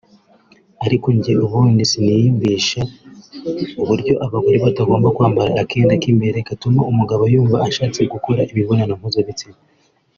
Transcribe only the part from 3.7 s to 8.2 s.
uburyo abagore batagomba kwamba akenda k’imbere gatuma umugabo yumva ashatse